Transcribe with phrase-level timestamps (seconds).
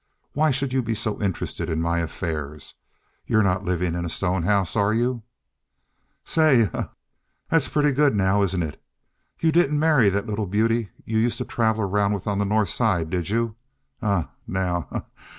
[0.33, 2.73] "Why should you be so interested in my affairs?
[3.27, 5.21] You're not living in a stone house, are you?"
[6.25, 6.81] "Say, ha!
[6.81, 6.93] ha!
[7.51, 8.81] that's pretty good now, isn't it?
[9.39, 12.69] You didn't marry that little beauty you used to travel around with on the North
[12.69, 13.57] Side, did you?
[14.01, 15.05] Eh, now!